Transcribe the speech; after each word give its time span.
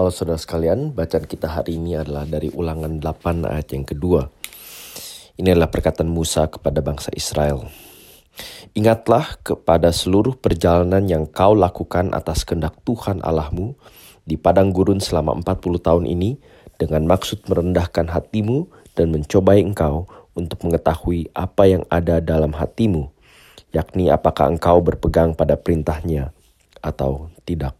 Halo 0.00 0.08
saudara 0.08 0.40
sekalian, 0.40 0.96
bacaan 0.96 1.28
kita 1.28 1.44
hari 1.44 1.76
ini 1.76 1.92
adalah 1.92 2.24
dari 2.24 2.48
ulangan 2.48 3.04
8 3.04 3.44
ayat 3.44 3.68
yang 3.76 3.84
kedua. 3.84 4.32
Ini 5.36 5.52
adalah 5.52 5.68
perkataan 5.68 6.08
Musa 6.08 6.48
kepada 6.48 6.80
bangsa 6.80 7.12
Israel. 7.12 7.68
Ingatlah 8.72 9.36
kepada 9.44 9.92
seluruh 9.92 10.40
perjalanan 10.40 11.04
yang 11.04 11.28
kau 11.28 11.52
lakukan 11.52 12.16
atas 12.16 12.48
kehendak 12.48 12.80
Tuhan 12.88 13.20
Allahmu 13.20 13.76
di 14.24 14.40
padang 14.40 14.72
gurun 14.72 15.04
selama 15.04 15.36
40 15.36 15.84
tahun 15.84 16.08
ini 16.08 16.40
dengan 16.80 17.04
maksud 17.04 17.44
merendahkan 17.44 18.08
hatimu 18.08 18.72
dan 18.96 19.12
mencobai 19.12 19.60
engkau 19.60 20.08
untuk 20.32 20.64
mengetahui 20.64 21.28
apa 21.36 21.68
yang 21.68 21.84
ada 21.92 22.24
dalam 22.24 22.56
hatimu, 22.56 23.12
yakni 23.76 24.08
apakah 24.08 24.48
engkau 24.48 24.80
berpegang 24.80 25.36
pada 25.36 25.60
perintahnya 25.60 26.32
atau 26.80 27.28
tidak. 27.44 27.76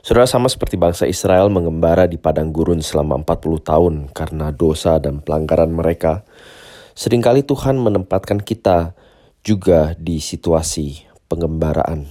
Saudara 0.00 0.24
sama 0.24 0.48
seperti 0.48 0.80
bangsa 0.80 1.04
Israel 1.04 1.52
mengembara 1.52 2.08
di 2.08 2.16
padang 2.16 2.48
gurun 2.56 2.80
selama 2.80 3.20
40 3.20 3.68
tahun 3.68 3.94
karena 4.16 4.48
dosa 4.48 4.96
dan 4.96 5.20
pelanggaran 5.20 5.68
mereka. 5.68 6.24
Seringkali 6.96 7.44
Tuhan 7.44 7.76
menempatkan 7.76 8.40
kita 8.40 8.96
juga 9.44 9.92
di 10.00 10.16
situasi 10.16 11.04
pengembaraan. 11.28 12.08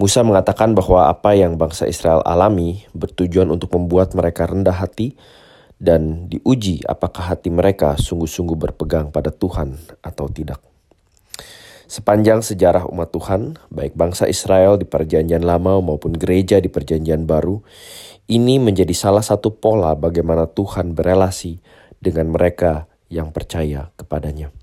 Musa 0.00 0.24
mengatakan 0.24 0.72
bahwa 0.72 1.12
apa 1.12 1.36
yang 1.36 1.60
bangsa 1.60 1.84
Israel 1.84 2.24
alami 2.24 2.88
bertujuan 2.96 3.52
untuk 3.52 3.76
membuat 3.76 4.16
mereka 4.16 4.48
rendah 4.48 4.72
hati 4.72 5.20
dan 5.76 6.32
diuji 6.32 6.80
apakah 6.88 7.36
hati 7.36 7.52
mereka 7.52 8.00
sungguh-sungguh 8.00 8.56
berpegang 8.56 9.12
pada 9.12 9.28
Tuhan 9.28 9.76
atau 10.00 10.32
tidak. 10.32 10.69
Sepanjang 11.90 12.38
sejarah 12.38 12.86
umat 12.86 13.10
Tuhan, 13.10 13.58
baik 13.66 13.98
bangsa 13.98 14.30
Israel 14.30 14.78
di 14.78 14.86
Perjanjian 14.86 15.42
Lama 15.42 15.82
maupun 15.82 16.14
gereja 16.14 16.62
di 16.62 16.70
Perjanjian 16.70 17.26
Baru, 17.26 17.66
ini 18.30 18.62
menjadi 18.62 18.94
salah 18.94 19.26
satu 19.26 19.58
pola 19.58 19.98
bagaimana 19.98 20.46
Tuhan 20.46 20.94
berelasi 20.94 21.58
dengan 21.98 22.30
mereka 22.30 22.86
yang 23.10 23.34
percaya 23.34 23.90
kepadanya. 23.98 24.54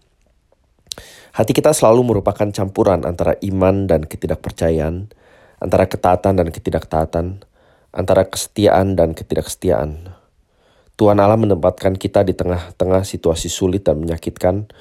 Hati 1.36 1.52
kita 1.52 1.75
selalu 1.75 2.16
merupakan 2.16 2.47
campuran 2.47 3.03
antara 3.03 3.36
iman 3.44 3.91
dan 3.91 4.08
ketidakpercayaan, 4.08 5.12
antara 5.59 5.84
ketaatan 5.84 6.39
dan 6.39 6.47
ketidaktaatan, 6.47 7.44
antara 7.91 8.23
kesetiaan 8.23 8.95
dan 8.95 9.12
ketidaksetiaan. 9.12 10.16
Tuhan 10.95 11.19
Allah 11.19 11.36
menempatkan 11.36 12.00
kita 12.00 12.23
di 12.23 12.31
tengah-tengah 12.31 13.03
situasi 13.03 13.52
sulit 13.52 13.84
dan 13.84 14.00
menyakitkan 14.00 14.72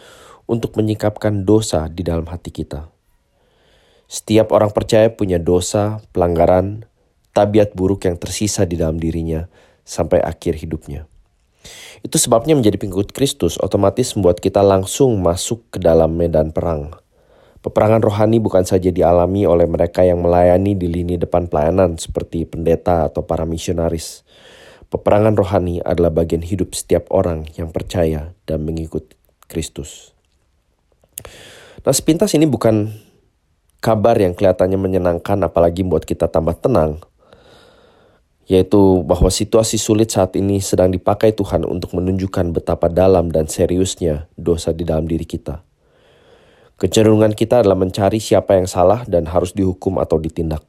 untuk 0.47 0.78
menyikapkan 0.78 1.47
dosa 1.47 1.91
di 1.91 2.06
dalam 2.06 2.27
hati 2.30 2.50
kita. 2.50 2.91
Setiap 4.06 4.55
orang 4.55 4.70
percaya 4.70 5.11
punya 5.11 5.42
dosa, 5.42 5.98
pelanggaran, 6.14 6.86
tabiat 7.34 7.75
buruk 7.75 8.06
yang 8.06 8.16
tersisa 8.16 8.62
di 8.62 8.78
dalam 8.78 8.97
dirinya 8.97 9.50
sampai 9.83 10.22
akhir 10.22 10.56
hidupnya. 10.62 11.11
Itu 12.06 12.16
sebabnya 12.16 12.55
menjadi 12.55 12.78
pengikut 12.78 13.11
Kristus 13.11 13.58
otomatis 13.58 14.14
membuat 14.14 14.38
kita 14.38 14.62
langsung 14.62 15.19
masuk 15.19 15.66
ke 15.75 15.78
dalam 15.83 16.14
medan 16.14 16.55
perang. 16.55 16.94
Peperangan 17.66 17.98
rohani 17.98 18.38
bukan 18.38 18.62
saja 18.62 18.94
dialami 18.94 19.42
oleh 19.42 19.66
mereka 19.66 20.06
yang 20.06 20.22
melayani 20.22 20.78
di 20.78 20.86
lini 20.86 21.19
depan 21.19 21.50
pelayanan 21.50 21.98
seperti 21.98 22.47
pendeta 22.47 23.10
atau 23.10 23.27
para 23.27 23.42
misionaris. 23.42 24.22
Peperangan 24.86 25.34
rohani 25.34 25.83
adalah 25.83 26.14
bagian 26.14 26.47
hidup 26.47 26.78
setiap 26.78 27.10
orang 27.10 27.42
yang 27.58 27.75
percaya 27.75 28.38
dan 28.47 28.62
mengikut 28.62 29.19
Kristus. 29.50 30.16
Nah 31.86 31.92
sepintas 31.95 32.34
ini 32.34 32.45
bukan 32.45 32.91
kabar 33.78 34.19
yang 34.19 34.34
kelihatannya 34.34 34.78
menyenangkan 34.81 35.39
apalagi 35.47 35.86
buat 35.86 36.03
kita 36.03 36.27
tambah 36.27 36.59
tenang. 36.59 36.98
Yaitu 38.47 39.03
bahwa 39.03 39.27
situasi 39.27 39.75
sulit 39.75 40.14
saat 40.14 40.39
ini 40.39 40.62
sedang 40.62 40.94
dipakai 40.94 41.34
Tuhan 41.34 41.67
untuk 41.67 41.98
menunjukkan 41.98 42.55
betapa 42.55 42.87
dalam 42.87 43.31
dan 43.34 43.50
seriusnya 43.50 44.31
dosa 44.38 44.71
di 44.71 44.87
dalam 44.87 45.10
diri 45.10 45.27
kita. 45.27 45.66
Kecenderungan 46.78 47.34
kita 47.34 47.65
adalah 47.65 47.75
mencari 47.75 48.22
siapa 48.22 48.54
yang 48.54 48.71
salah 48.71 49.03
dan 49.09 49.27
harus 49.27 49.50
dihukum 49.50 49.98
atau 49.98 50.21
ditindak. 50.22 50.62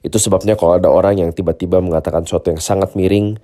Itu 0.00 0.16
sebabnya 0.16 0.56
kalau 0.56 0.80
ada 0.80 0.88
orang 0.88 1.20
yang 1.20 1.30
tiba-tiba 1.36 1.84
mengatakan 1.84 2.24
sesuatu 2.24 2.48
yang 2.48 2.62
sangat 2.62 2.96
miring 2.96 3.36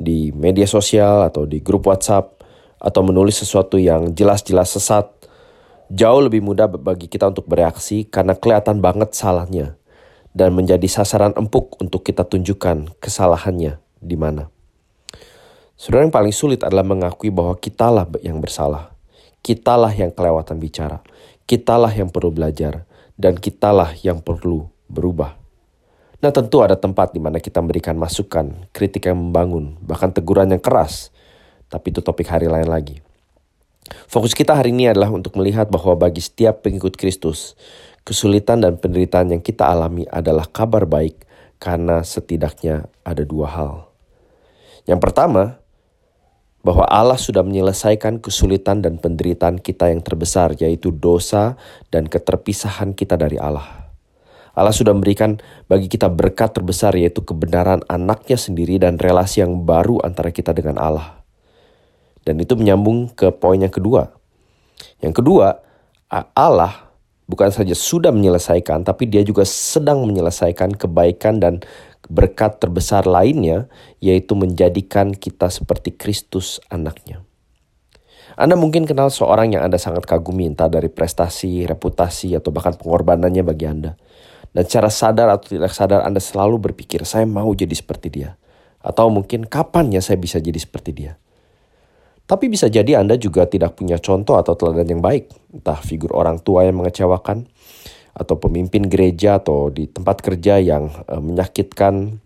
di 0.00 0.32
media 0.32 0.64
sosial 0.64 1.28
atau 1.28 1.44
di 1.44 1.60
grup 1.60 1.84
WhatsApp 1.84 2.40
atau 2.80 3.04
menulis 3.04 3.36
sesuatu 3.36 3.76
yang 3.76 4.16
jelas-jelas 4.16 4.72
sesat 4.72 5.19
Jauh 5.90 6.22
lebih 6.22 6.38
mudah 6.38 6.70
bagi 6.70 7.10
kita 7.10 7.34
untuk 7.34 7.50
bereaksi 7.50 8.06
karena 8.06 8.38
kelihatan 8.38 8.78
banget 8.78 9.10
salahnya 9.10 9.74
dan 10.30 10.54
menjadi 10.54 10.86
sasaran 10.86 11.34
empuk 11.34 11.82
untuk 11.82 12.06
kita 12.06 12.22
tunjukkan 12.22 12.94
kesalahannya 13.02 13.82
di 13.98 14.14
mana. 14.14 14.54
Saudara 15.74 16.06
yang 16.06 16.14
paling 16.14 16.30
sulit 16.30 16.62
adalah 16.62 16.86
mengakui 16.86 17.34
bahwa 17.34 17.58
kitalah 17.58 18.06
yang 18.22 18.38
bersalah. 18.38 18.94
Kitalah 19.42 19.90
yang 19.90 20.14
kelewatan 20.14 20.62
bicara. 20.62 21.02
Kitalah 21.50 21.90
yang 21.90 22.12
perlu 22.12 22.30
belajar. 22.30 22.86
Dan 23.18 23.34
kitalah 23.40 23.90
yang 24.06 24.22
perlu 24.22 24.70
berubah. 24.86 25.40
Nah 26.20 26.30
tentu 26.30 26.62
ada 26.62 26.76
tempat 26.76 27.16
di 27.16 27.20
mana 27.20 27.40
kita 27.40 27.64
memberikan 27.64 27.96
masukan, 27.96 28.68
kritik 28.76 29.08
yang 29.08 29.16
membangun, 29.16 29.80
bahkan 29.80 30.12
teguran 30.12 30.52
yang 30.52 30.60
keras. 30.60 31.10
Tapi 31.72 31.90
itu 31.90 32.04
topik 32.04 32.28
hari 32.28 32.46
lain 32.46 32.68
lagi. 32.68 33.00
Fokus 34.10 34.34
kita 34.34 34.54
hari 34.54 34.70
ini 34.74 34.90
adalah 34.90 35.10
untuk 35.10 35.34
melihat 35.38 35.70
bahwa 35.70 35.94
bagi 35.98 36.22
setiap 36.22 36.62
pengikut 36.66 36.94
Kristus, 36.94 37.58
kesulitan 38.06 38.62
dan 38.62 38.78
penderitaan 38.78 39.34
yang 39.34 39.42
kita 39.42 39.66
alami 39.66 40.06
adalah 40.10 40.46
kabar 40.50 40.86
baik 40.86 41.26
karena 41.60 42.00
setidaknya 42.00 42.88
ada 43.04 43.22
dua 43.22 43.46
hal. 43.50 43.72
Yang 44.88 45.00
pertama, 45.04 45.60
bahwa 46.60 46.84
Allah 46.88 47.16
sudah 47.16 47.40
menyelesaikan 47.40 48.20
kesulitan 48.20 48.84
dan 48.84 49.00
penderitaan 49.00 49.60
kita 49.60 49.88
yang 49.88 50.04
terbesar, 50.04 50.56
yaitu 50.60 50.92
dosa 50.92 51.56
dan 51.88 52.08
keterpisahan 52.08 52.92
kita 52.92 53.16
dari 53.16 53.40
Allah. 53.40 53.88
Allah 54.52 54.74
sudah 54.74 54.92
memberikan 54.92 55.40
bagi 55.70 55.88
kita 55.88 56.10
berkat 56.12 56.52
terbesar, 56.52 56.92
yaitu 56.98 57.24
kebenaran 57.24 57.80
anaknya 57.88 58.36
sendiri 58.36 58.76
dan 58.76 59.00
relasi 59.00 59.40
yang 59.40 59.64
baru 59.64 60.02
antara 60.04 60.34
kita 60.34 60.52
dengan 60.52 60.76
Allah. 60.76 61.19
Dan 62.26 62.40
itu 62.40 62.52
menyambung 62.56 63.12
ke 63.12 63.32
poin 63.32 63.56
yang 63.56 63.72
kedua. 63.72 64.12
Yang 65.00 65.24
kedua, 65.24 65.60
Allah 66.36 66.90
bukan 67.30 67.48
saja 67.54 67.72
sudah 67.72 68.10
menyelesaikan, 68.10 68.82
tapi 68.82 69.06
dia 69.06 69.22
juga 69.22 69.46
sedang 69.46 70.02
menyelesaikan 70.04 70.74
kebaikan 70.74 71.38
dan 71.38 71.62
berkat 72.10 72.58
terbesar 72.58 73.06
lainnya, 73.06 73.70
yaitu 74.02 74.34
menjadikan 74.34 75.14
kita 75.14 75.46
seperti 75.46 75.94
Kristus 75.94 76.58
anaknya. 76.68 77.22
Anda 78.34 78.58
mungkin 78.58 78.88
kenal 78.88 79.12
seorang 79.12 79.52
yang 79.54 79.62
Anda 79.66 79.78
sangat 79.78 80.08
kagumi 80.08 80.48
entah 80.48 80.66
dari 80.66 80.88
prestasi, 80.90 81.66
reputasi, 81.68 82.34
atau 82.34 82.50
bahkan 82.50 82.74
pengorbanannya 82.74 83.46
bagi 83.46 83.66
Anda. 83.68 83.94
Dan 84.50 84.66
secara 84.66 84.90
sadar 84.90 85.28
atau 85.30 85.54
tidak 85.54 85.70
sadar 85.70 86.02
Anda 86.02 86.18
selalu 86.18 86.58
berpikir, 86.70 87.06
saya 87.06 87.28
mau 87.28 87.52
jadi 87.54 87.74
seperti 87.74 88.10
dia. 88.10 88.34
Atau 88.82 89.12
mungkin 89.12 89.46
kapan 89.46 89.92
ya 89.94 90.00
saya 90.02 90.16
bisa 90.18 90.40
jadi 90.42 90.56
seperti 90.56 90.90
dia. 90.90 91.20
Tapi 92.30 92.46
bisa 92.46 92.70
jadi 92.70 93.02
Anda 93.02 93.18
juga 93.18 93.42
tidak 93.50 93.74
punya 93.74 93.98
contoh 93.98 94.38
atau 94.38 94.54
teladan 94.54 94.86
yang 94.86 95.02
baik, 95.02 95.34
entah 95.50 95.82
figur 95.82 96.14
orang 96.14 96.38
tua 96.38 96.62
yang 96.62 96.78
mengecewakan, 96.78 97.50
atau 98.14 98.38
pemimpin 98.38 98.86
gereja 98.86 99.42
atau 99.42 99.66
di 99.66 99.90
tempat 99.90 100.22
kerja 100.22 100.62
yang 100.62 100.94
uh, 101.10 101.18
menyakitkan, 101.18 102.22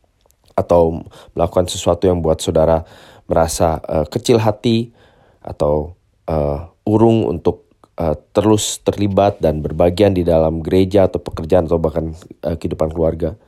atau 0.52 1.08
melakukan 1.32 1.72
sesuatu 1.72 2.04
yang 2.04 2.20
buat 2.20 2.36
saudara 2.44 2.84
merasa 3.24 3.80
uh, 3.80 4.04
kecil 4.04 4.44
hati, 4.44 4.92
atau 5.40 5.96
uh, 6.28 6.68
urung 6.84 7.24
untuk 7.24 7.72
uh, 7.96 8.12
terus 8.36 8.84
terlibat 8.84 9.40
dan 9.40 9.64
berbagian 9.64 10.12
di 10.12 10.20
dalam 10.20 10.60
gereja 10.60 11.08
atau 11.08 11.16
pekerjaan 11.16 11.64
atau 11.64 11.80
bahkan 11.80 12.12
uh, 12.44 12.60
kehidupan 12.60 12.92
keluarga. 12.92 13.40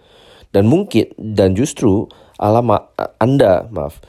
Dan 0.56 0.72
mungkin 0.72 1.12
dan 1.20 1.52
justru 1.52 2.08
Allah 2.40 2.64
Anda 3.20 3.68
maaf 3.68 4.00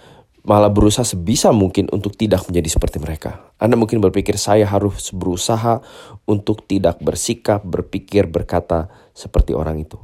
malah 0.48 0.72
berusaha 0.72 1.04
sebisa 1.04 1.52
mungkin 1.52 1.92
untuk 1.92 2.16
tidak 2.16 2.48
menjadi 2.48 2.80
seperti 2.80 3.04
mereka. 3.04 3.52
Anda 3.60 3.76
mungkin 3.76 4.00
berpikir 4.00 4.40
saya 4.40 4.64
harus 4.64 5.12
berusaha 5.12 5.84
untuk 6.24 6.64
tidak 6.64 7.04
bersikap, 7.04 7.68
berpikir, 7.68 8.32
berkata 8.32 8.88
seperti 9.12 9.52
orang 9.52 9.84
itu. 9.84 10.00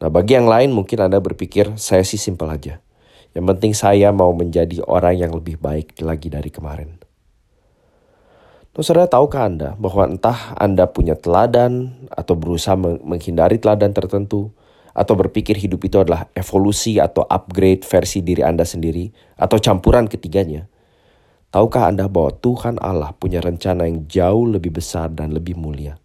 Nah 0.00 0.08
bagi 0.08 0.40
yang 0.40 0.48
lain 0.48 0.72
mungkin 0.72 1.04
Anda 1.04 1.20
berpikir 1.20 1.76
saya 1.76 2.00
sih 2.08 2.16
simpel 2.16 2.48
aja. 2.48 2.80
Yang 3.36 3.44
penting 3.52 3.72
saya 3.76 4.08
mau 4.16 4.32
menjadi 4.32 4.80
orang 4.88 5.28
yang 5.28 5.32
lebih 5.36 5.60
baik 5.60 6.00
lagi 6.00 6.32
dari 6.32 6.48
kemarin. 6.48 6.96
Nah, 8.72 8.84
saudara 8.84 9.08
tahukah 9.08 9.44
Anda 9.44 9.68
bahwa 9.76 10.08
entah 10.08 10.56
Anda 10.56 10.88
punya 10.88 11.16
teladan 11.16 12.00
atau 12.08 12.32
berusaha 12.32 12.76
menghindari 12.80 13.60
teladan 13.60 13.92
tertentu, 13.92 14.56
atau 14.96 15.12
berpikir 15.12 15.60
hidup 15.60 15.84
itu 15.84 16.00
adalah 16.00 16.32
evolusi 16.32 16.96
atau 16.96 17.28
upgrade 17.28 17.84
versi 17.84 18.24
diri 18.24 18.40
Anda 18.40 18.64
sendiri 18.64 19.12
atau 19.36 19.60
campuran 19.60 20.08
ketiganya. 20.08 20.64
Tahukah 21.52 21.92
Anda 21.92 22.08
bahwa 22.08 22.32
Tuhan 22.40 22.80
Allah 22.80 23.12
punya 23.12 23.44
rencana 23.44 23.84
yang 23.84 24.08
jauh 24.08 24.48
lebih 24.48 24.80
besar 24.80 25.12
dan 25.12 25.36
lebih 25.36 25.54
mulia? 25.60 26.00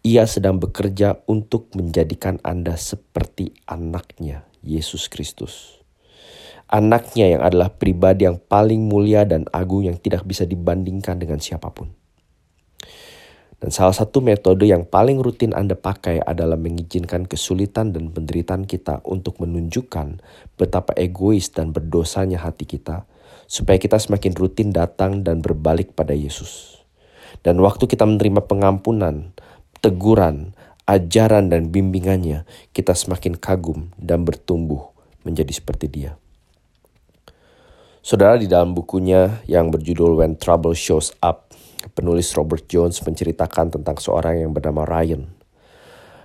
ia 0.00 0.24
sedang 0.24 0.56
bekerja 0.56 1.20
untuk 1.28 1.76
menjadikan 1.76 2.40
Anda 2.40 2.80
seperti 2.80 3.52
anaknya, 3.68 4.48
Yesus 4.64 5.12
Kristus. 5.12 5.80
Anaknya 6.70 7.36
yang 7.36 7.42
adalah 7.44 7.74
pribadi 7.74 8.24
yang 8.24 8.40
paling 8.40 8.86
mulia 8.86 9.26
dan 9.26 9.44
agung 9.50 9.84
yang 9.84 9.98
tidak 9.98 10.24
bisa 10.24 10.46
dibandingkan 10.46 11.18
dengan 11.20 11.42
siapa 11.42 11.68
pun. 11.74 11.92
Dan 13.60 13.68
salah 13.68 13.92
satu 13.92 14.24
metode 14.24 14.64
yang 14.64 14.88
paling 14.88 15.20
rutin 15.20 15.52
Anda 15.52 15.76
pakai 15.76 16.24
adalah 16.24 16.56
mengizinkan 16.56 17.28
kesulitan 17.28 17.92
dan 17.92 18.08
penderitaan 18.08 18.64
kita 18.64 19.04
untuk 19.04 19.36
menunjukkan 19.36 20.24
betapa 20.56 20.96
egois 20.96 21.52
dan 21.52 21.76
berdosanya 21.76 22.40
hati 22.40 22.64
kita, 22.64 23.04
supaya 23.44 23.76
kita 23.76 24.00
semakin 24.00 24.32
rutin 24.32 24.72
datang 24.72 25.20
dan 25.20 25.44
berbalik 25.44 25.92
pada 25.92 26.16
Yesus. 26.16 26.80
Dan 27.44 27.60
waktu 27.60 27.84
kita 27.84 28.08
menerima 28.08 28.48
pengampunan, 28.48 29.36
teguran, 29.84 30.56
ajaran, 30.88 31.52
dan 31.52 31.68
bimbingannya, 31.68 32.48
kita 32.72 32.96
semakin 32.96 33.36
kagum 33.36 33.92
dan 34.00 34.24
bertumbuh 34.24 34.88
menjadi 35.20 35.52
seperti 35.52 35.86
Dia. 35.92 36.16
Saudara, 38.00 38.40
di 38.40 38.48
dalam 38.48 38.72
bukunya 38.72 39.44
yang 39.44 39.68
berjudul 39.68 40.16
When 40.16 40.40
Trouble 40.40 40.72
Shows 40.72 41.12
Up, 41.20 41.49
penulis 41.96 42.32
Robert 42.36 42.68
Jones 42.68 43.00
menceritakan 43.00 43.72
tentang 43.80 43.96
seorang 43.96 44.44
yang 44.44 44.52
bernama 44.52 44.84
Ryan. 44.84 45.24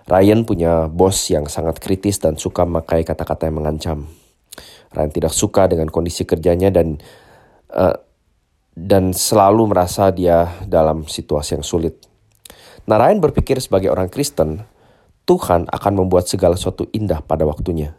Ryan 0.05 0.45
punya 0.45 0.85
bos 0.85 1.17
yang 1.33 1.49
sangat 1.49 1.81
kritis 1.81 2.21
dan 2.21 2.37
suka 2.37 2.61
memakai 2.67 3.01
kata-kata 3.01 3.49
yang 3.49 3.57
mengancam. 3.63 4.05
Ryan 4.93 5.11
tidak 5.11 5.33
suka 5.33 5.65
dengan 5.65 5.89
kondisi 5.89 6.23
kerjanya 6.27 6.69
dan 6.69 7.01
uh, 7.73 7.97
dan 8.75 9.15
selalu 9.15 9.71
merasa 9.71 10.11
dia 10.11 10.51
dalam 10.67 11.07
situasi 11.07 11.57
yang 11.57 11.65
sulit. 11.65 11.95
Nah, 12.85 13.01
Ryan 13.01 13.23
berpikir 13.23 13.57
sebagai 13.63 13.89
orang 13.89 14.11
Kristen, 14.11 14.61
Tuhan 15.25 15.65
akan 15.71 15.93
membuat 15.95 16.29
segala 16.29 16.53
sesuatu 16.53 16.85
indah 16.93 17.23
pada 17.25 17.47
waktunya. 17.47 17.97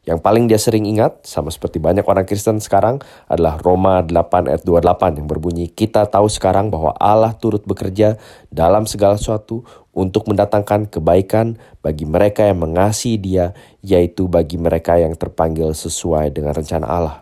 Yang 0.00 0.24
paling 0.24 0.48
dia 0.48 0.56
sering 0.56 0.88
ingat, 0.88 1.28
sama 1.28 1.52
seperti 1.52 1.76
banyak 1.76 2.08
orang 2.08 2.24
Kristen 2.24 2.56
sekarang, 2.56 3.04
adalah 3.28 3.60
Roma 3.60 4.00
8 4.00 4.48
ayat 4.48 4.64
28 4.64 5.20
yang 5.20 5.28
berbunyi, 5.28 5.68
Kita 5.68 6.08
tahu 6.08 6.24
sekarang 6.24 6.72
bahwa 6.72 6.96
Allah 6.96 7.36
turut 7.36 7.60
bekerja 7.68 8.16
dalam 8.48 8.88
segala 8.88 9.20
sesuatu 9.20 9.60
untuk 9.92 10.24
mendatangkan 10.24 10.88
kebaikan 10.88 11.60
bagi 11.84 12.08
mereka 12.08 12.48
yang 12.48 12.64
mengasihi 12.64 13.20
dia, 13.20 13.52
yaitu 13.84 14.24
bagi 14.24 14.56
mereka 14.56 14.96
yang 14.96 15.12
terpanggil 15.12 15.76
sesuai 15.76 16.32
dengan 16.32 16.56
rencana 16.56 16.88
Allah. 16.88 17.16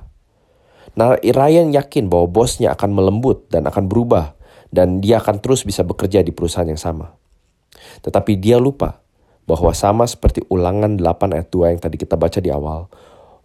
Nah, 0.95 1.19
Ryan 1.19 1.75
yakin 1.75 2.07
bahwa 2.07 2.31
bosnya 2.31 2.79
akan 2.79 2.95
melembut 2.95 3.51
dan 3.51 3.67
akan 3.67 3.91
berubah, 3.91 4.39
dan 4.71 5.03
dia 5.03 5.19
akan 5.19 5.43
terus 5.43 5.67
bisa 5.67 5.83
bekerja 5.83 6.23
di 6.23 6.31
perusahaan 6.31 6.69
yang 6.69 6.79
sama. 6.79 7.11
Tetapi 8.07 8.39
dia 8.39 8.63
lupa 8.63 9.03
bahwa 9.49 9.73
sama 9.73 10.05
seperti 10.05 10.45
ulangan 10.53 11.01
8 11.01 11.33
ayat 11.33 11.49
2 11.49 11.73
yang 11.73 11.81
tadi 11.81 11.97
kita 11.97 12.21
baca 12.21 12.37
di 12.37 12.53
awal, 12.53 12.93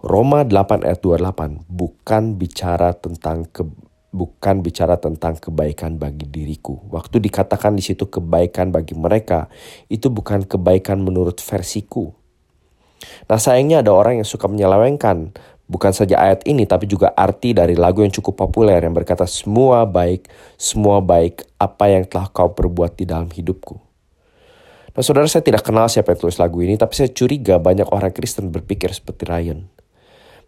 Roma 0.04 0.44
8 0.44 0.84
ayat 0.84 1.00
28 1.00 1.64
bukan 1.72 2.36
bicara 2.36 2.92
tentang 2.92 3.48
ke, 3.48 3.64
bukan 4.12 4.60
bicara 4.60 5.00
tentang 5.00 5.40
kebaikan 5.40 5.96
bagi 5.96 6.28
diriku. 6.28 6.76
Waktu 6.92 7.24
dikatakan 7.24 7.80
di 7.80 7.88
situ 7.88 8.12
kebaikan 8.12 8.76
bagi 8.76 9.00
mereka, 9.00 9.48
itu 9.88 10.12
bukan 10.12 10.44
kebaikan 10.44 11.00
menurut 11.00 11.40
versiku. 11.40 12.12
Nah 13.32 13.40
sayangnya 13.40 13.80
ada 13.80 13.96
orang 13.96 14.20
yang 14.20 14.28
suka 14.28 14.52
menyelewengkan 14.52 15.32
bukan 15.72 15.96
saja 15.96 16.20
ayat 16.20 16.44
ini 16.44 16.68
tapi 16.68 16.84
juga 16.84 17.16
arti 17.16 17.56
dari 17.56 17.80
lagu 17.80 18.04
yang 18.04 18.12
cukup 18.12 18.44
populer 18.44 18.84
yang 18.84 18.92
berkata 18.92 19.24
semua 19.24 19.88
baik, 19.88 20.28
semua 20.60 21.00
baik 21.00 21.48
apa 21.56 21.88
yang 21.88 22.04
telah 22.04 22.28
kau 22.28 22.52
perbuat 22.52 23.00
di 23.00 23.08
dalam 23.08 23.32
hidupku. 23.32 23.93
Nah 24.94 25.02
saudara 25.02 25.26
saya 25.26 25.42
tidak 25.42 25.66
kenal 25.66 25.90
siapa 25.90 26.14
yang 26.14 26.22
tulis 26.22 26.38
lagu 26.38 26.62
ini, 26.62 26.78
tapi 26.78 26.94
saya 26.94 27.10
curiga 27.10 27.58
banyak 27.58 27.90
orang 27.90 28.14
Kristen 28.14 28.54
berpikir 28.54 28.94
seperti 28.94 29.26
Ryan. 29.26 29.66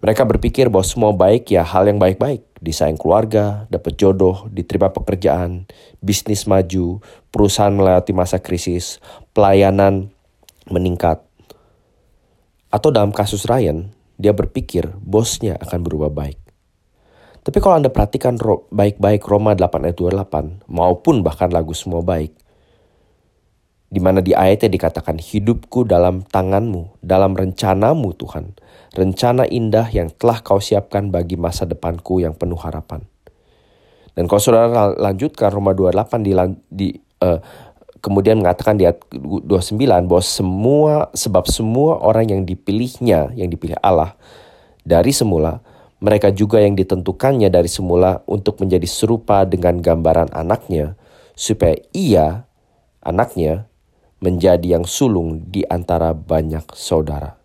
Mereka 0.06 0.22
berpikir 0.22 0.70
bahwa 0.70 0.86
semua 0.86 1.12
baik 1.18 1.50
ya 1.50 1.66
hal 1.66 1.90
yang 1.90 1.98
baik-baik. 1.98 2.46
Disayang 2.62 3.02
keluarga, 3.02 3.66
dapat 3.74 3.98
jodoh, 3.98 4.46
diterima 4.54 4.94
pekerjaan, 4.94 5.66
bisnis 5.98 6.46
maju, 6.46 7.02
perusahaan 7.34 7.74
melewati 7.74 8.14
masa 8.14 8.38
krisis, 8.38 9.02
pelayanan 9.34 10.14
meningkat. 10.70 11.26
Atau 12.70 12.94
dalam 12.94 13.10
kasus 13.10 13.50
Ryan, 13.50 13.90
dia 14.22 14.36
berpikir 14.36 14.94
bosnya 15.02 15.58
akan 15.58 15.82
berubah 15.82 16.14
baik. 16.14 16.38
Tapi 17.42 17.58
kalau 17.58 17.82
Anda 17.82 17.90
perhatikan 17.90 18.38
baik-baik 18.70 19.26
Roma 19.26 19.58
8 19.58 19.90
ayat 19.90 19.98
28 19.98 20.66
maupun 20.70 21.26
bahkan 21.26 21.50
lagu 21.50 21.74
semua 21.74 22.06
baik, 22.06 22.45
di 23.96 24.04
mana 24.04 24.20
di 24.20 24.36
ayatnya 24.36 24.68
dikatakan 24.68 25.16
hidupku 25.16 25.88
dalam 25.88 26.28
tanganmu, 26.28 27.00
dalam 27.00 27.32
rencanamu 27.32 28.12
Tuhan. 28.20 28.52
Rencana 28.92 29.48
indah 29.48 29.88
yang 29.88 30.12
telah 30.12 30.44
kau 30.44 30.60
siapkan 30.60 31.16
bagi 31.16 31.40
masa 31.40 31.64
depanku 31.64 32.20
yang 32.20 32.36
penuh 32.36 32.60
harapan. 32.60 33.08
Dan 34.12 34.28
kalau 34.28 34.44
saudara 34.44 34.92
lanjutkan 35.00 35.48
Roma 35.48 35.72
28 35.72 36.28
di, 36.28 36.32
di 36.68 36.88
uh, 37.24 37.40
kemudian 38.04 38.44
mengatakan 38.44 38.76
di 38.76 38.84
ayat 38.84 39.00
29 39.16 39.80
bahwa 40.12 40.24
semua 40.24 40.94
sebab 41.16 41.48
semua 41.48 42.04
orang 42.04 42.28
yang 42.36 42.42
dipilihnya, 42.44 43.32
yang 43.32 43.48
dipilih 43.48 43.80
Allah 43.80 44.20
dari 44.84 45.16
semula, 45.16 45.64
mereka 46.04 46.36
juga 46.36 46.60
yang 46.60 46.76
ditentukannya 46.76 47.48
dari 47.48 47.72
semula 47.72 48.24
untuk 48.28 48.60
menjadi 48.60 48.88
serupa 48.88 49.48
dengan 49.48 49.80
gambaran 49.80 50.36
anaknya, 50.36 51.00
supaya 51.36 51.80
ia, 51.96 52.44
anaknya, 53.04 53.68
menjadi 54.26 54.82
yang 54.82 54.90
sulung 54.90 55.46
di 55.54 55.62
antara 55.70 56.18
banyak 56.18 56.66
saudara. 56.74 57.38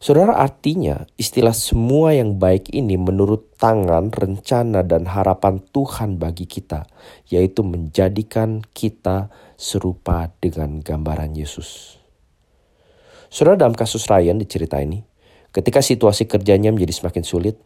Saudara 0.00 0.36
artinya 0.40 1.04
istilah 1.20 1.52
semua 1.52 2.16
yang 2.16 2.40
baik 2.40 2.72
ini 2.72 2.96
menurut 2.96 3.52
tangan, 3.60 4.08
rencana 4.08 4.80
dan 4.80 5.04
harapan 5.04 5.60
Tuhan 5.60 6.16
bagi 6.16 6.48
kita, 6.48 6.88
yaitu 7.28 7.60
menjadikan 7.60 8.64
kita 8.72 9.28
serupa 9.60 10.32
dengan 10.40 10.80
gambaran 10.80 11.36
Yesus. 11.36 12.00
Saudara 13.28 13.60
dalam 13.60 13.76
kasus 13.76 14.08
Ryan 14.08 14.40
di 14.40 14.48
cerita 14.48 14.80
ini, 14.80 15.04
ketika 15.52 15.84
situasi 15.84 16.24
kerjanya 16.24 16.72
menjadi 16.72 16.96
semakin 16.96 17.24
sulit, 17.24 17.60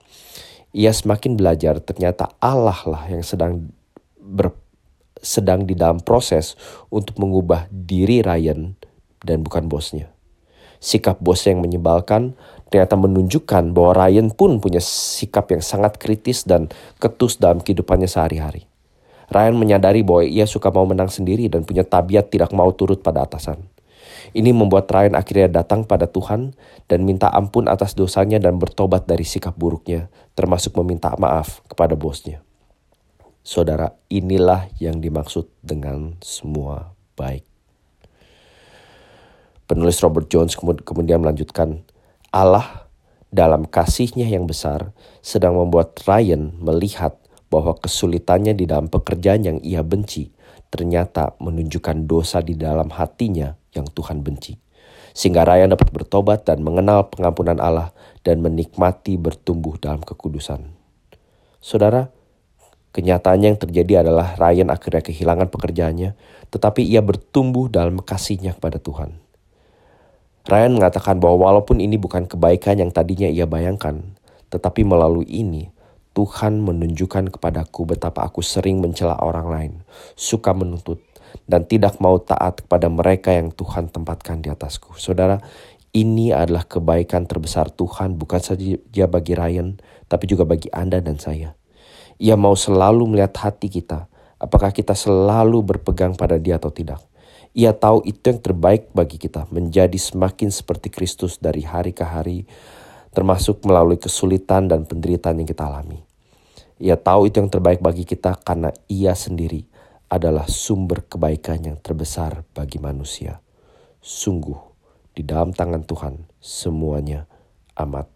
ia 0.75 0.91
semakin 0.91 1.39
belajar 1.39 1.79
ternyata 1.79 2.35
Allah 2.43 2.83
lah 2.83 3.07
yang 3.07 3.23
sedang 3.23 3.71
ber, 4.19 4.51
sedang 5.25 5.65
di 5.65 5.73
dalam 5.73 6.05
proses 6.05 6.55
untuk 6.93 7.17
mengubah 7.17 7.67
diri 7.73 8.21
Ryan 8.21 8.77
dan 9.25 9.41
bukan 9.41 9.67
bosnya. 9.67 10.13
Sikap 10.85 11.17
bos 11.25 11.41
yang 11.49 11.65
menyebalkan 11.65 12.37
ternyata 12.69 13.01
menunjukkan 13.01 13.73
bahwa 13.73 14.05
Ryan 14.05 14.29
pun 14.29 14.61
punya 14.61 14.85
sikap 14.85 15.49
yang 15.49 15.65
sangat 15.65 15.97
kritis 15.97 16.45
dan 16.45 16.69
ketus 17.01 17.41
dalam 17.41 17.65
kehidupannya 17.65 18.05
sehari-hari. 18.05 18.69
Ryan 19.33 19.57
menyadari 19.57 20.05
bahwa 20.05 20.29
ia 20.29 20.45
suka 20.45 20.69
mau 20.69 20.85
menang 20.85 21.09
sendiri 21.09 21.49
dan 21.49 21.65
punya 21.65 21.89
tabiat 21.89 22.29
tidak 22.29 22.53
mau 22.53 22.69
turut 22.77 23.01
pada 23.01 23.25
atasan. 23.25 23.65
Ini 24.37 24.53
membuat 24.53 24.89
Ryan 24.93 25.17
akhirnya 25.17 25.65
datang 25.65 25.89
pada 25.89 26.05
Tuhan 26.05 26.53
dan 26.85 27.01
minta 27.05 27.33
ampun 27.33 27.69
atas 27.69 27.97
dosanya 27.97 28.37
dan 28.37 28.61
bertobat 28.61 29.09
dari 29.09 29.25
sikap 29.25 29.57
buruknya, 29.57 30.13
termasuk 30.37 30.77
meminta 30.81 31.13
maaf 31.17 31.65
kepada 31.65 31.97
bosnya. 31.97 32.45
Saudara, 33.45 33.93
inilah 34.09 34.73
yang 34.81 35.05
dimaksud 35.05 35.53
dengan 35.61 36.17
semua 36.25 36.97
baik. 37.13 37.45
Penulis 39.69 40.01
Robert 40.01 40.33
Jones 40.33 40.57
kemudian 40.57 41.21
melanjutkan, 41.21 41.85
Allah 42.33 42.89
dalam 43.29 43.69
kasihnya 43.69 44.25
yang 44.25 44.49
besar 44.49 44.97
sedang 45.21 45.61
membuat 45.61 45.93
Ryan 46.09 46.57
melihat 46.57 47.21
bahwa 47.53 47.77
kesulitannya 47.77 48.57
di 48.57 48.65
dalam 48.65 48.89
pekerjaan 48.89 49.45
yang 49.45 49.59
ia 49.61 49.85
benci 49.85 50.33
ternyata 50.73 51.37
menunjukkan 51.37 52.09
dosa 52.09 52.41
di 52.41 52.57
dalam 52.57 52.89
hatinya 52.97 53.61
yang 53.77 53.85
Tuhan 53.93 54.25
benci. 54.25 54.57
Sehingga 55.13 55.45
Ryan 55.45 55.77
dapat 55.77 55.93
bertobat 55.93 56.49
dan 56.49 56.65
mengenal 56.65 57.13
pengampunan 57.13 57.61
Allah 57.61 57.93
dan 58.25 58.41
menikmati 58.41 59.21
bertumbuh 59.21 59.77
dalam 59.77 60.01
kekudusan. 60.01 60.65
Saudara, 61.61 62.11
Kenyataannya 62.95 63.51
yang 63.51 63.59
terjadi 63.59 64.07
adalah 64.07 64.39
Ryan 64.39 64.71
akhirnya 64.71 65.03
kehilangan 65.03 65.51
pekerjaannya, 65.51 66.15
tetapi 66.55 66.87
ia 66.87 67.03
bertumbuh 67.03 67.67
dalam 67.67 67.99
kasihnya 67.99 68.55
kepada 68.55 68.79
Tuhan. 68.79 69.19
Ryan 70.47 70.79
mengatakan 70.79 71.19
bahwa 71.19 71.51
walaupun 71.51 71.83
ini 71.83 71.99
bukan 71.99 72.31
kebaikan 72.31 72.79
yang 72.79 72.95
tadinya 72.95 73.27
ia 73.27 73.51
bayangkan, 73.51 74.15
tetapi 74.55 74.87
melalui 74.87 75.27
ini 75.27 75.75
Tuhan 76.15 76.63
menunjukkan 76.63 77.35
kepadaku 77.35 77.91
betapa 77.91 78.23
aku 78.23 78.47
sering 78.47 78.79
mencela 78.79 79.19
orang 79.19 79.51
lain, 79.51 79.73
suka 80.15 80.55
menuntut, 80.55 81.03
dan 81.51 81.67
tidak 81.67 81.99
mau 81.99 82.23
taat 82.23 82.63
kepada 82.63 82.87
mereka 82.87 83.35
yang 83.35 83.51
Tuhan 83.51 83.91
tempatkan 83.91 84.39
di 84.39 84.55
atasku. 84.55 84.95
Saudara, 84.95 85.43
ini 85.91 86.31
adalah 86.31 86.63
kebaikan 86.63 87.27
terbesar 87.27 87.75
Tuhan 87.75 88.15
bukan 88.15 88.39
saja 88.39 89.07
bagi 89.11 89.35
Ryan, 89.35 89.83
tapi 90.07 90.31
juga 90.31 90.47
bagi 90.47 90.71
Anda 90.71 91.03
dan 91.03 91.19
saya. 91.19 91.59
Ia 92.19 92.39
mau 92.39 92.55
selalu 92.55 93.11
melihat 93.11 93.35
hati 93.41 93.67
kita, 93.67 94.07
apakah 94.39 94.71
kita 94.71 94.95
selalu 94.95 95.63
berpegang 95.63 96.15
pada 96.15 96.39
dia 96.39 96.61
atau 96.61 96.71
tidak. 96.71 97.03
Ia 97.55 97.71
tahu 97.71 98.03
itu 98.03 98.23
yang 98.35 98.43
terbaik 98.43 98.91
bagi 98.91 99.15
kita, 99.15 99.47
menjadi 99.55 99.95
semakin 99.95 100.51
seperti 100.51 100.91
Kristus 100.91 101.39
dari 101.39 101.63
hari 101.63 101.95
ke 101.95 102.03
hari, 102.03 102.47
termasuk 103.15 103.63
melalui 103.63 103.95
kesulitan 103.95 104.67
dan 104.67 104.83
penderitaan 104.83 105.39
yang 105.39 105.47
kita 105.47 105.63
alami. 105.71 106.03
Ia 106.83 106.99
tahu 106.99 107.31
itu 107.31 107.39
yang 107.39 107.47
terbaik 107.47 107.79
bagi 107.79 108.03
kita 108.03 108.35
karena 108.43 108.75
ia 108.91 109.15
sendiri 109.15 109.63
adalah 110.11 110.51
sumber 110.51 111.07
kebaikan 111.07 111.63
yang 111.63 111.79
terbesar 111.79 112.43
bagi 112.51 112.83
manusia. 112.83 113.39
Sungguh, 114.03 114.59
di 115.15 115.23
dalam 115.23 115.55
tangan 115.55 115.87
Tuhan 115.87 116.27
semuanya 116.43 117.31
amat 117.79 118.11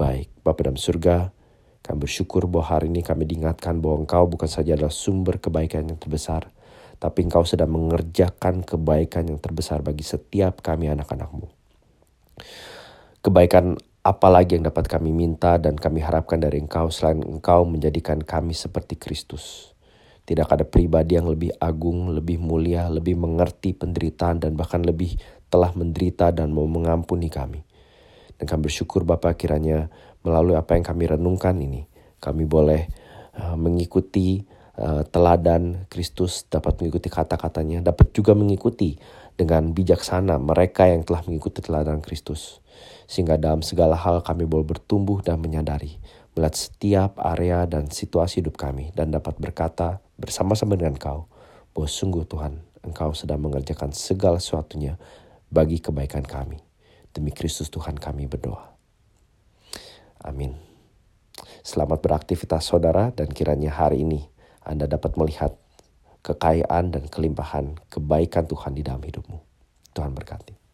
baik. 0.00 0.32
Bapa 0.40 0.64
dalam 0.64 0.80
surga, 0.80 1.35
kami 1.86 2.02
bersyukur 2.02 2.50
bahwa 2.50 2.66
hari 2.66 2.90
ini 2.90 3.06
kami 3.06 3.30
diingatkan 3.30 3.78
bahwa 3.78 4.02
Engkau 4.02 4.26
bukan 4.26 4.50
saja 4.50 4.74
adalah 4.74 4.90
sumber 4.90 5.38
kebaikan 5.38 5.86
yang 5.86 6.02
terbesar, 6.02 6.50
tapi 6.98 7.22
Engkau 7.22 7.46
sedang 7.46 7.70
mengerjakan 7.70 8.66
kebaikan 8.66 9.30
yang 9.30 9.38
terbesar 9.38 9.86
bagi 9.86 10.02
setiap 10.02 10.66
kami 10.66 10.90
anak-anakmu. 10.90 11.46
Kebaikan 13.22 13.78
apa 14.06 14.28
lagi 14.30 14.58
yang 14.58 14.66
dapat 14.66 14.86
kami 14.90 15.14
minta 15.14 15.58
dan 15.62 15.78
kami 15.78 16.02
harapkan 16.02 16.42
dari 16.42 16.58
Engkau 16.58 16.90
selain 16.90 17.22
Engkau 17.22 17.62
menjadikan 17.62 18.18
kami 18.18 18.54
seperti 18.54 18.98
Kristus. 18.98 19.70
Tidak 20.26 20.46
ada 20.46 20.66
pribadi 20.66 21.14
yang 21.14 21.30
lebih 21.30 21.54
agung, 21.62 22.10
lebih 22.10 22.42
mulia, 22.42 22.90
lebih 22.90 23.14
mengerti 23.14 23.78
penderitaan 23.78 24.42
dan 24.42 24.58
bahkan 24.58 24.82
lebih 24.82 25.14
telah 25.46 25.70
menderita 25.70 26.34
dan 26.34 26.50
mau 26.50 26.66
mengampuni 26.66 27.30
kami. 27.30 27.62
Dan 28.34 28.50
kami 28.50 28.66
bersyukur 28.68 29.06
Bapak 29.06 29.38
kiranya 29.38 29.88
melalui 30.26 30.58
apa 30.58 30.74
yang 30.74 30.82
kami 30.82 31.06
renungkan 31.06 31.54
ini, 31.62 31.86
kami 32.18 32.42
boleh 32.42 32.90
uh, 33.38 33.54
mengikuti 33.54 34.42
uh, 34.82 35.06
teladan 35.06 35.86
Kristus, 35.86 36.42
dapat 36.50 36.82
mengikuti 36.82 37.06
kata-katanya, 37.06 37.86
dapat 37.86 38.10
juga 38.10 38.34
mengikuti 38.34 38.98
dengan 39.38 39.70
bijaksana 39.70 40.42
mereka 40.42 40.90
yang 40.90 41.06
telah 41.06 41.22
mengikuti 41.22 41.62
teladan 41.62 42.02
Kristus. 42.02 42.58
Sehingga 43.06 43.38
dalam 43.38 43.62
segala 43.62 43.94
hal 43.94 44.26
kami 44.26 44.50
boleh 44.50 44.66
bertumbuh 44.66 45.22
dan 45.22 45.38
menyadari 45.38 46.02
melihat 46.36 46.52
setiap 46.68 47.16
area 47.16 47.64
dan 47.64 47.88
situasi 47.88 48.44
hidup 48.44 48.60
kami 48.60 48.92
dan 48.92 49.08
dapat 49.08 49.40
berkata 49.40 50.04
bersama-sama 50.20 50.76
dengan 50.76 51.00
Kau 51.00 51.32
bahwa 51.72 51.88
sungguh 51.88 52.28
Tuhan 52.28 52.60
Engkau 52.86 53.16
sedang 53.16 53.42
mengerjakan 53.42 53.90
segala 53.90 54.38
sesuatunya 54.38 54.94
bagi 55.50 55.82
kebaikan 55.82 56.22
kami. 56.22 56.62
Demi 57.10 57.34
Kristus 57.34 57.72
Tuhan 57.72 57.98
kami 57.98 58.30
berdoa. 58.30 58.75
Amin. 60.22 60.56
Selamat 61.60 62.00
beraktivitas 62.00 62.64
saudara 62.68 63.12
dan 63.12 63.28
kiranya 63.28 63.74
hari 63.74 64.02
ini 64.02 64.24
Anda 64.64 64.88
dapat 64.88 65.18
melihat 65.20 65.54
kekayaan 66.24 66.90
dan 66.90 67.04
kelimpahan 67.06 67.78
kebaikan 67.86 68.48
Tuhan 68.50 68.74
di 68.74 68.82
dalam 68.82 69.02
hidupmu. 69.02 69.38
Tuhan 69.94 70.12
berkati. 70.16 70.65